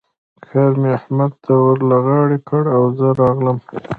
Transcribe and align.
کار 0.47 0.71
مې 0.81 0.89
احمد 0.97 1.31
ته 1.43 1.53
ور 1.63 1.79
له 1.89 1.97
غاړې 2.05 2.39
کړ 2.49 2.63
او 2.77 2.83
زه 2.99 3.07
راغلم. 3.21 3.57